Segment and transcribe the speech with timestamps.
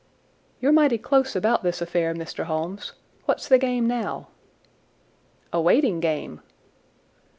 [0.59, 2.45] "You're mighty close about this affair, Mr.
[2.45, 2.93] Holmes.
[3.25, 4.29] What's the game now?"
[5.53, 6.41] "A waiting game."